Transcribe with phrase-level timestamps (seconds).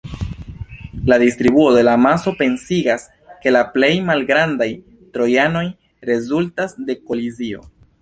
[1.11, 3.05] La distribuo de la masoj pensigas,
[3.45, 4.71] ke la plej malgrandaj
[5.19, 5.65] trojanoj
[6.13, 7.67] rezultas de kolizio.